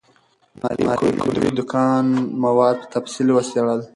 [0.61, 0.83] ماري
[1.21, 2.05] کوري د کان
[2.43, 3.79] مواد په تفصیل وڅېړل.